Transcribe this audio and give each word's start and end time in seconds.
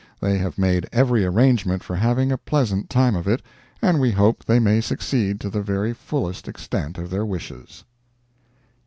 They 0.19 0.39
have 0.39 0.57
made 0.57 0.89
every 0.91 1.23
arrangement 1.27 1.83
for 1.83 1.95
having 1.95 2.31
a 2.31 2.37
pleasant 2.39 2.89
time 2.89 3.15
of 3.15 3.27
it, 3.27 3.43
and 3.83 3.99
we 3.99 4.09
hope 4.09 4.43
they 4.43 4.57
may 4.59 4.81
succeed 4.81 5.39
to 5.41 5.49
the 5.51 5.61
very 5.61 5.93
fullest 5.93 6.47
extent 6.47 6.97
of 6.97 7.11
their 7.11 7.23
wishes. 7.23 7.83